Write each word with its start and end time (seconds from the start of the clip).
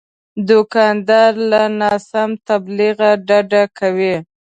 دوکاندار 0.49 1.31
له 1.51 1.61
ناسم 1.79 2.29
تبلیغ 2.49 2.97
ډډه 3.27 3.63
کوي. 3.79 4.15